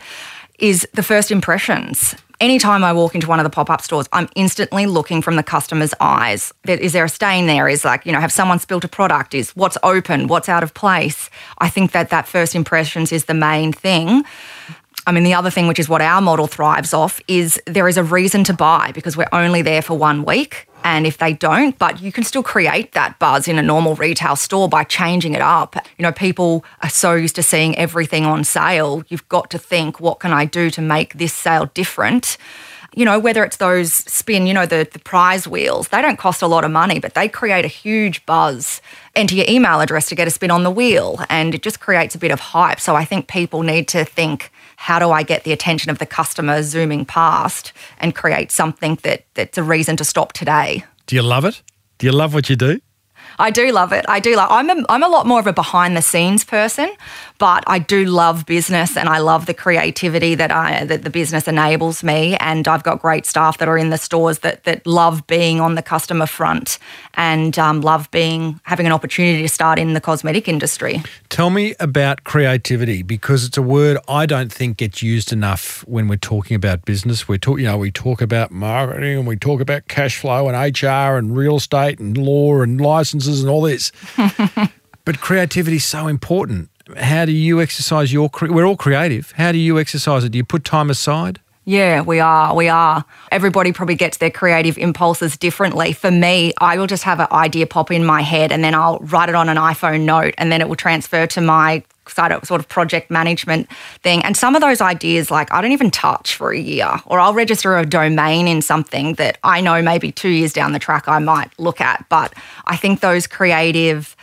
[0.58, 2.16] is the first impressions.
[2.44, 5.42] Anytime I walk into one of the pop up stores, I'm instantly looking from the
[5.42, 6.52] customer's eyes.
[6.68, 7.70] Is there a stain there?
[7.70, 9.32] Is like, you know, have someone spilt a product?
[9.32, 10.26] Is what's open?
[10.26, 11.30] What's out of place?
[11.56, 14.24] I think that that first impressions is the main thing.
[15.06, 17.96] I mean, the other thing, which is what our model thrives off, is there is
[17.98, 20.66] a reason to buy because we're only there for one week.
[20.82, 24.36] And if they don't, but you can still create that buzz in a normal retail
[24.36, 25.76] store by changing it up.
[25.98, 29.02] You know, people are so used to seeing everything on sale.
[29.08, 32.36] You've got to think, what can I do to make this sale different?
[32.94, 36.42] You know, whether it's those spin, you know, the, the prize wheels, they don't cost
[36.42, 38.82] a lot of money, but they create a huge buzz.
[39.16, 42.14] Enter your email address to get a spin on the wheel, and it just creates
[42.14, 42.78] a bit of hype.
[42.78, 44.52] So I think people need to think,
[44.84, 49.24] how do I get the attention of the customer zooming past and create something that
[49.32, 50.84] that's a reason to stop today?
[51.06, 51.62] Do you love it?
[51.96, 52.80] Do you love what you do?
[53.38, 54.04] I do love it.
[54.08, 54.48] I do love.
[54.50, 56.90] I'm a, I'm a lot more of a behind the scenes person,
[57.38, 61.48] but I do love business and I love the creativity that I that the business
[61.48, 62.36] enables me.
[62.36, 65.74] And I've got great staff that are in the stores that that love being on
[65.74, 66.78] the customer front
[67.14, 71.02] and um, love being having an opportunity to start in the cosmetic industry.
[71.28, 76.08] Tell me about creativity because it's a word I don't think gets used enough when
[76.08, 77.26] we're talking about business.
[77.26, 80.80] We talk, you know, we talk about marketing and we talk about cash flow and
[80.80, 82.80] HR and real estate and law and
[83.28, 83.92] and all this.
[85.04, 86.70] but creativity is so important.
[86.96, 88.28] How do you exercise your?
[88.28, 89.32] Cre- we're all creative.
[89.32, 90.30] How do you exercise it?
[90.30, 91.40] Do you put time aside?
[91.66, 92.54] Yeah, we are.
[92.54, 93.04] We are.
[93.32, 95.92] Everybody probably gets their creative impulses differently.
[95.94, 98.98] For me, I will just have an idea pop in my head and then I'll
[98.98, 102.68] write it on an iPhone note and then it will transfer to my sort of
[102.68, 103.68] project management
[104.02, 104.22] thing.
[104.24, 107.34] And some of those ideas, like I don't even touch for a year, or I'll
[107.34, 111.18] register a domain in something that I know maybe two years down the track I
[111.18, 112.04] might look at.
[112.08, 112.34] But
[112.66, 114.16] I think those creative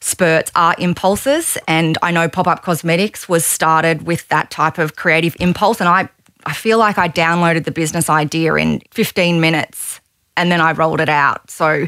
[0.00, 1.58] spurts are impulses.
[1.68, 5.80] And I know Pop Up Cosmetics was started with that type of creative impulse.
[5.80, 6.08] And I,
[6.46, 10.00] I feel like I downloaded the business idea in 15 minutes
[10.36, 11.50] and then I rolled it out.
[11.50, 11.86] So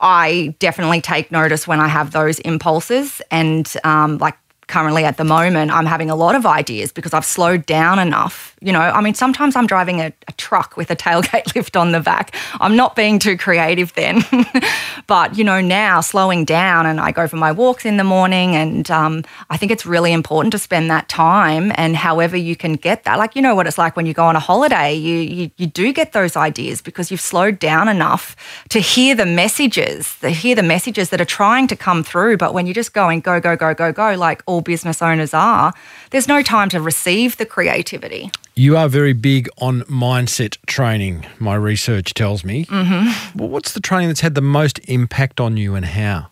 [0.00, 5.24] I definitely take notice when I have those impulses and um, like currently at the
[5.24, 8.56] moment, I'm having a lot of ideas because I've slowed down enough.
[8.60, 11.92] You know, I mean, sometimes I'm driving a, a truck with a tailgate lift on
[11.92, 12.34] the back.
[12.60, 14.24] I'm not being too creative then.
[15.06, 18.56] but, you know, now slowing down and I go for my walks in the morning.
[18.56, 22.74] And um, I think it's really important to spend that time and however you can
[22.74, 23.18] get that.
[23.18, 25.66] Like, you know what it's like when you go on a holiday, you, you, you
[25.66, 28.36] do get those ideas because you've slowed down enough
[28.70, 32.36] to hear the messages, to hear the messages that are trying to come through.
[32.36, 35.72] But when you're just going, go, go, go, go, go, like business owners are,
[36.10, 38.30] there's no time to receive the creativity.
[38.54, 42.66] You are very big on mindset training, my research tells me.
[42.66, 43.38] Mm-hmm.
[43.38, 46.28] Well, what's the training that's had the most impact on you and how?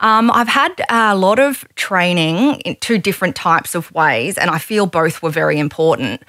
[0.00, 4.58] Um, I've had a lot of training in two different types of ways, and I
[4.58, 6.22] feel both were very important.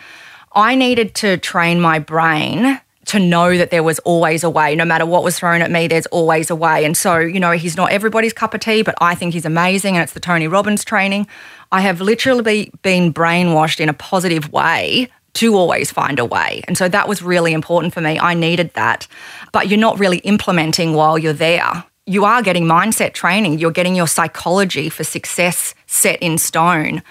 [0.54, 4.76] I needed to train my brain to know that there was always a way.
[4.76, 6.86] No matter what was thrown at me, there's always a way.
[6.86, 9.96] And so, you know, he's not everybody's cup of tea, but I think he's amazing.
[9.96, 11.28] And it's the Tony Robbins training.
[11.72, 16.62] I have literally been brainwashed in a positive way to always find a way.
[16.68, 18.20] And so that was really important for me.
[18.20, 19.08] I needed that.
[19.52, 21.84] But you're not really implementing while you're there.
[22.06, 27.02] You are getting mindset training, you're getting your psychology for success set in stone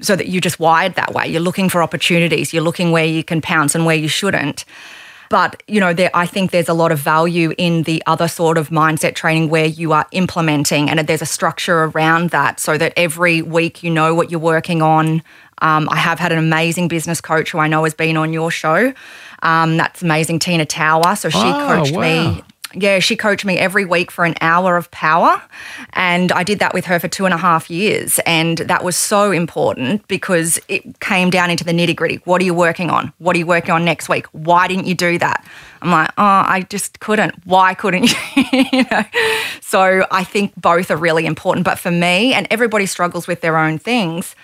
[0.00, 1.28] so that you're just wired that way.
[1.28, 4.64] You're looking for opportunities, you're looking where you can pounce and where you shouldn't.
[5.30, 8.58] But you know, there, I think there's a lot of value in the other sort
[8.58, 12.92] of mindset training where you are implementing, and there's a structure around that, so that
[12.96, 15.22] every week you know what you're working on.
[15.62, 18.50] Um, I have had an amazing business coach who I know has been on your
[18.50, 18.92] show.
[19.42, 21.14] Um, that's amazing, Tina Tower.
[21.16, 22.00] So she Oh, coached wow.
[22.02, 22.42] me
[22.74, 25.40] Yeah, she coached me every week for an hour of power.
[25.92, 28.18] And I did that with her for two and a half years.
[28.26, 32.16] And that was so important because it came down into the nitty gritty.
[32.24, 33.12] What are you working on?
[33.18, 34.26] What are you working on next week?
[34.32, 35.46] Why didn't you do that?
[35.82, 37.34] I'm like, oh, I just couldn't.
[37.46, 38.64] Why couldn't you?
[38.72, 39.04] you know?
[39.60, 41.64] So I think both are really important.
[41.64, 44.34] But for me, and everybody struggles with their own things,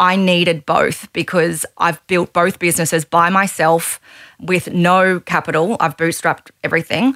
[0.00, 4.00] I needed both because I've built both businesses by myself
[4.40, 5.76] with no capital.
[5.78, 7.14] I've bootstrapped everything.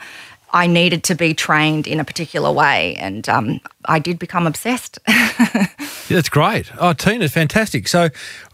[0.55, 5.01] I needed to be trained in a particular way, and um, I did become obsessed.
[5.09, 5.67] yeah,
[6.09, 6.71] that's great.
[6.79, 7.89] Oh, Tina, fantastic.
[7.89, 8.05] So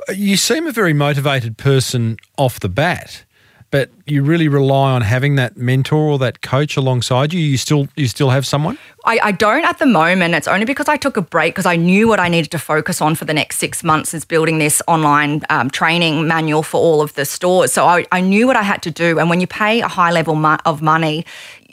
[0.08, 3.24] uh, you seem a very motivated person off the bat
[3.70, 7.40] but you really rely on having that mentor or that coach alongside you.
[7.40, 8.78] You still you still have someone?
[9.04, 10.34] I, I don't at the moment.
[10.34, 13.00] It's only because I took a break because I knew what I needed to focus
[13.00, 17.00] on for the next six months is building this online um, training manual for all
[17.00, 17.72] of the stores.
[17.72, 19.18] So I, I knew what I had to do.
[19.18, 21.24] And when you pay a high level mo- of money,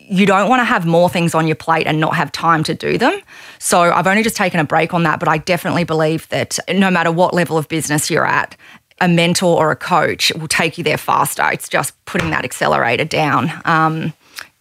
[0.10, 2.74] you don't want to have more things on your plate and not have time to
[2.74, 3.20] do them.
[3.60, 6.90] So I've only just taken a break on that, but I definitely believe that no
[6.90, 8.56] matter what level of business you're at,
[9.00, 11.50] a mentor or a coach will take you there faster.
[11.52, 13.52] It's just putting that accelerator down.
[13.66, 14.14] Um,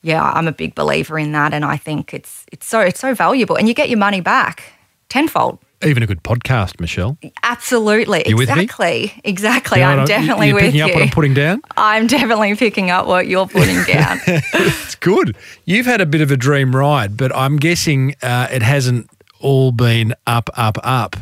[0.03, 3.14] yeah, I'm a big believer in that, and I think it's it's so it's so
[3.14, 4.74] valuable, and you get your money back
[5.09, 5.59] tenfold.
[5.85, 7.18] Even a good podcast, Michelle.
[7.43, 9.81] Absolutely, you exactly, exactly.
[9.81, 10.85] You know I'm definitely you're with picking you.
[10.87, 11.61] up what I'm putting down.
[11.77, 14.18] I'm definitely picking up what you're putting down.
[14.27, 15.37] it's good.
[15.66, 19.11] You've had a bit of a dream ride, but I'm guessing uh, it hasn't
[19.41, 21.16] all been up, up, up.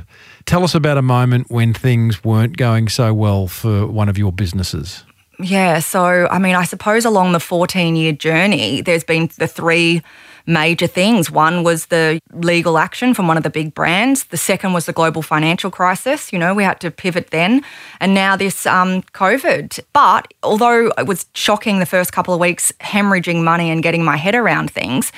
[0.47, 4.31] Tell us about a moment when things weren't going so well for one of your
[4.31, 5.05] businesses.
[5.41, 10.03] Yeah, so I mean, I suppose along the 14 year journey, there's been the three
[10.47, 11.31] major things.
[11.31, 14.25] One was the legal action from one of the big brands.
[14.25, 16.33] The second was the global financial crisis.
[16.33, 17.63] You know, we had to pivot then.
[18.01, 19.81] And now this um, COVID.
[19.93, 24.17] But although it was shocking the first couple of weeks, hemorrhaging money and getting my
[24.17, 25.13] head around things,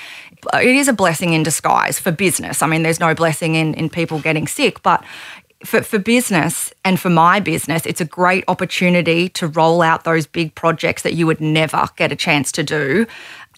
[0.54, 2.62] it is a blessing in disguise for business.
[2.62, 5.02] I mean, there's no blessing in, in people getting sick, but
[5.66, 10.26] for, for business and for my business, it's a great opportunity to roll out those
[10.26, 13.06] big projects that you would never get a chance to do.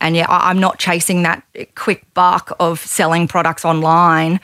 [0.00, 1.42] And yeah, I'm not chasing that
[1.74, 4.40] quick buck of selling products online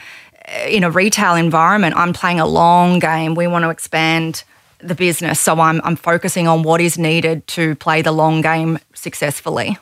[0.66, 1.96] in a retail environment.
[1.96, 3.34] I'm playing a long game.
[3.34, 4.44] We want to expand
[4.78, 5.40] the business.
[5.40, 9.78] So I'm, I'm focusing on what is needed to play the long game successfully.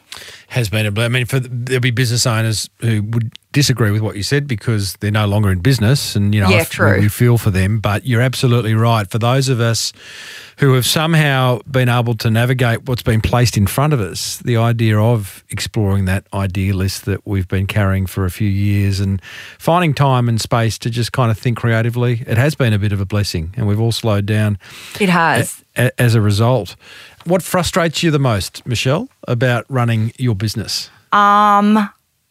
[0.49, 1.07] Has been a blur.
[1.07, 4.95] I mean, for there'll be business owners who would disagree with what you said because
[5.01, 7.01] they're no longer in business, and you know, yeah, I, true.
[7.01, 7.81] we feel for them.
[7.81, 9.09] But you're absolutely right.
[9.11, 9.93] For those of us
[10.59, 14.57] who have somehow been able to navigate what's been placed in front of us, the
[14.57, 19.21] idea of exploring that idea list that we've been carrying for a few years and
[19.59, 22.93] finding time and space to just kind of think creatively, it has been a bit
[22.93, 24.59] of a blessing, and we've all slowed down.
[25.01, 25.63] It has.
[25.77, 26.77] A, a, as a result.
[27.25, 30.91] What frustrates you the most, Michelle, about running your business?
[31.12, 31.89] Um,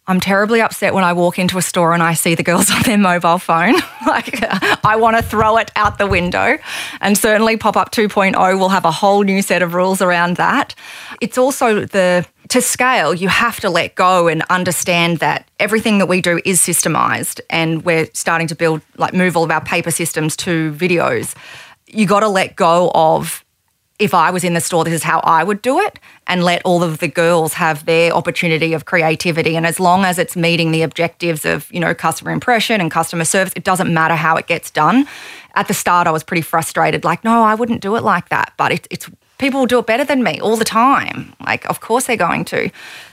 [0.08, 2.82] I'm terribly upset when I walk into a store and I see the girls on
[2.84, 3.76] their mobile phone.
[4.08, 4.44] like,
[4.86, 6.58] I want to throw it out the window.
[7.00, 10.76] And certainly, Pop Up 2.0 will have a whole new set of rules around that.
[11.22, 16.08] It's also the to scale, you have to let go and understand that everything that
[16.08, 19.90] we do is systemized, and we're starting to build, like, move all of our paper
[19.90, 21.34] systems to videos.
[21.88, 23.46] You got to let go of
[24.02, 26.62] if I was in the store, this is how I would do it, and let
[26.66, 29.56] all of the girls have their opportunity of creativity.
[29.56, 33.26] And as long as it's meeting the objectives of, you know, customer impression and customer
[33.26, 35.08] service, it doesn't matter how it gets done.
[35.54, 38.54] At the start, I was pretty frustrated, like, no, I wouldn't do it like that.
[38.58, 39.08] But it, it's
[39.42, 41.34] people will do it better than me all the time.
[41.46, 42.70] Like, of course they're going to.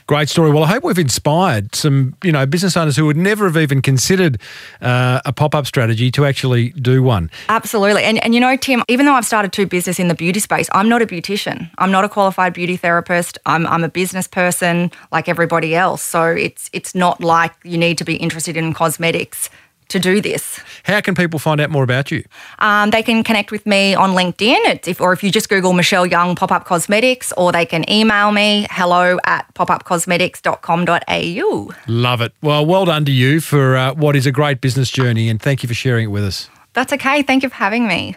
[0.07, 0.51] Great story.
[0.51, 3.81] Well, I hope we've inspired some, you know, business owners who would never have even
[3.81, 4.39] considered
[4.79, 7.29] uh, a pop-up strategy to actually do one.
[7.49, 8.03] Absolutely.
[8.03, 10.69] And, and you know, Tim, even though I've started two business in the beauty space,
[10.71, 11.69] I'm not a beautician.
[11.79, 13.37] I'm not a qualified beauty therapist.
[13.45, 16.01] I'm, I'm a business person like everybody else.
[16.01, 19.49] So it's it's not like you need to be interested in cosmetics
[19.89, 20.61] to do this.
[20.83, 22.23] How can people find out more about you?
[22.59, 25.73] Um, they can connect with me on LinkedIn, it's if, or if you just Google
[25.73, 31.73] Michelle Young Pop Up Cosmetics, or they can email me hello at popupcosmetics.com.au.
[31.87, 32.33] Love it.
[32.41, 35.63] Well, well done to you for uh, what is a great business journey, and thank
[35.63, 36.49] you for sharing it with us.
[36.73, 37.23] That's okay.
[37.23, 38.15] Thank you for having me.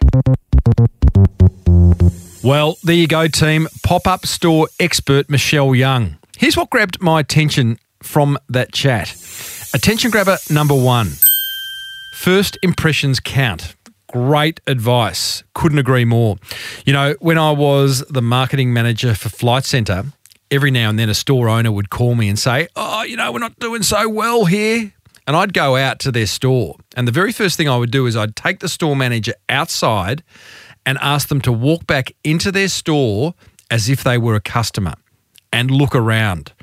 [2.43, 3.67] Well, there you go, team.
[3.83, 6.17] Pop up store expert Michelle Young.
[6.37, 9.15] Here's what grabbed my attention from that chat.
[9.73, 11.13] Attention grabber number one
[12.13, 13.75] First impressions count.
[14.07, 15.43] Great advice.
[15.55, 16.37] Couldn't agree more.
[16.85, 20.05] You know, when I was the marketing manager for Flight Centre,
[20.51, 23.31] every now and then a store owner would call me and say, Oh, you know,
[23.31, 24.93] we're not doing so well here.
[25.25, 26.75] And I'd go out to their store.
[26.95, 30.21] And the very first thing I would do is I'd take the store manager outside
[30.85, 33.33] and ask them to walk back into their store
[33.71, 34.93] as if they were a customer
[35.51, 36.53] and look around.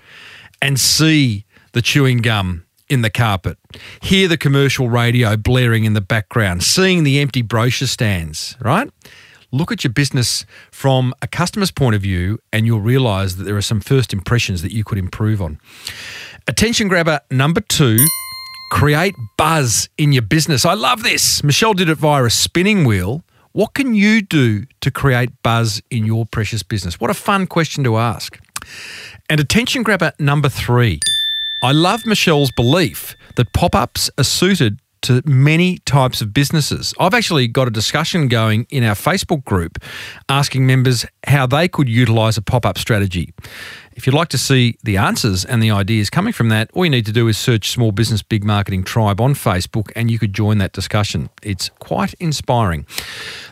[0.62, 3.57] and see the chewing gum in the carpet,
[4.03, 8.91] hear the commercial radio blaring in the background, seeing the empty brochure stands, right?
[9.53, 13.57] Look at your business from a customer's point of view, and you'll realize that there
[13.57, 15.59] are some first impressions that you could improve on.
[16.47, 17.99] Attention grabber number two
[18.72, 20.64] create buzz in your business.
[20.64, 21.43] I love this.
[21.43, 23.24] Michelle did it via a spinning wheel.
[23.53, 27.01] What can you do to create buzz in your precious business?
[27.01, 28.38] What a fun question to ask.
[29.28, 31.01] And attention grabber number three.
[31.62, 36.94] I love Michelle's belief that pop ups are suited to many types of businesses.
[36.98, 39.78] I've actually got a discussion going in our Facebook group
[40.30, 43.34] asking members how they could utilize a pop up strategy.
[43.94, 46.90] If you'd like to see the answers and the ideas coming from that, all you
[46.90, 50.32] need to do is search Small Business Big Marketing Tribe on Facebook and you could
[50.32, 51.28] join that discussion.
[51.42, 52.86] It's quite inspiring.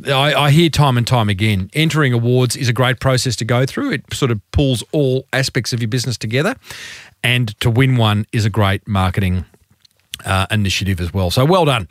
[0.06, 3.66] I, I, hear time and time again entering awards is a great process to go
[3.66, 3.92] through.
[3.92, 6.54] It sort of pulls all aspects of your business together,
[7.24, 9.44] and to win one is a great marketing
[10.24, 11.30] uh, initiative as well.
[11.30, 11.88] So well done.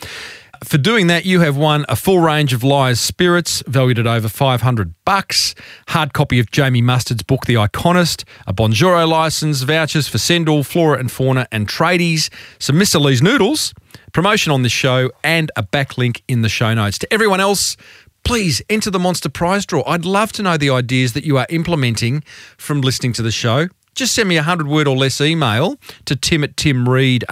[0.63, 4.27] For doing that, you have won a full range of Lyre's spirits, valued at over
[4.27, 5.55] 500 bucks,
[5.87, 10.99] hard copy of Jamie Mustard's book, The Iconist, a Bonjoro license, vouchers for Sendle, Flora
[10.99, 12.29] and Fauna, and Tradies,
[12.59, 12.99] some Mr.
[12.99, 13.73] Lee's noodles,
[14.13, 16.97] promotion on this show, and a backlink in the show notes.
[16.99, 17.77] To everyone else,
[18.23, 19.83] please enter the Monster Prize Draw.
[19.85, 22.23] I'd love to know the ideas that you are implementing
[22.57, 23.67] from listening to the show.
[23.95, 27.25] Just send me a 100 word or less email to tim at timreid.com.au.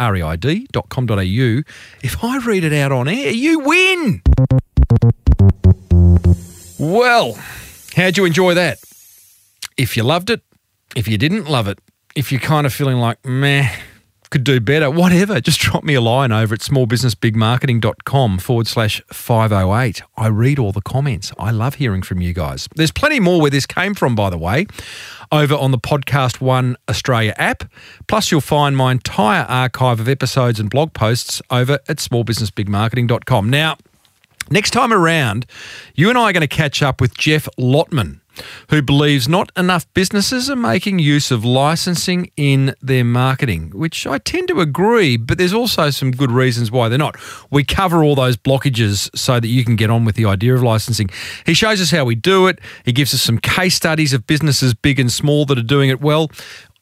[2.04, 4.22] If I read it out on air, you win.
[6.80, 7.38] Well,
[7.96, 8.80] how'd you enjoy that?
[9.78, 10.42] If you loved it,
[10.96, 11.80] if you didn't love it,
[12.16, 13.70] if you're kind of feeling like, meh,
[14.30, 20.02] could do better, whatever, just drop me a line over at smallbusinessbigmarketing.com forward slash 508.
[20.18, 21.32] I read all the comments.
[21.40, 22.68] I love hearing from you guys.
[22.76, 24.66] There's plenty more where this came from, by the way,
[25.32, 27.64] over on the Podcast One Australia app.
[28.08, 33.50] Plus, you'll find my entire archive of episodes and blog posts over at smallbusinessbigmarketing.com.
[33.50, 33.78] Now,
[34.50, 35.46] next time around,
[35.96, 38.20] you and I are going to catch up with Jeff Lotman
[38.70, 44.18] who believes not enough businesses are making use of licensing in their marketing, which I
[44.18, 47.18] tend to agree, but there's also some good reasons why they're not.
[47.52, 50.64] We cover all those blockages so that you can get on with the idea of
[50.64, 51.10] licensing.
[51.46, 54.74] He shows us how we do it, he gives us some case studies of businesses
[54.74, 56.30] big and small that are doing it well.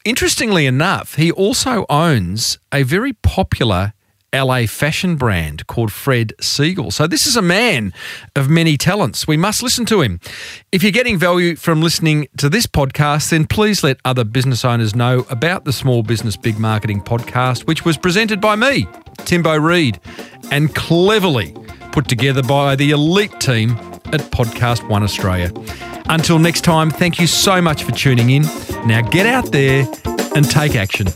[0.04, 3.94] Interestingly enough, he also owns a very popular
[4.36, 6.92] LA fashion brand called Fred Segal.
[6.92, 7.94] So this is a man
[8.36, 9.28] of many talents.
[9.28, 10.20] We must listen to him.
[10.72, 14.96] If you're getting value from listening to this podcast, then please let other business owners
[14.96, 18.88] know about the Small Business Big Marketing podcast, which was presented by me,
[19.20, 20.00] Timbo Reid,
[20.52, 21.56] and cleverly
[21.92, 23.72] put together by the elite team
[24.12, 25.52] at Podcast One Australia.
[26.08, 28.44] Until next time, thank you so much for tuning in.
[28.86, 29.88] Now get out there
[30.36, 31.08] and take action.